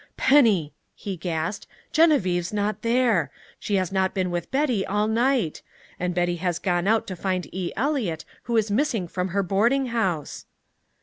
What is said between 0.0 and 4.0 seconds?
"Penny," he gasped, "Genevieve's not there! She has